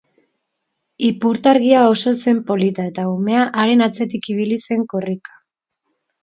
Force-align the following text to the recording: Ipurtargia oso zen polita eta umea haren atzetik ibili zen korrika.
Ipurtargia 1.09 1.83
oso 1.89 2.13
zen 2.23 2.39
polita 2.47 2.87
eta 2.93 3.05
umea 3.11 3.45
haren 3.65 3.85
atzetik 3.89 4.27
ibili 4.35 4.59
zen 4.71 4.83
korrika. 4.95 5.39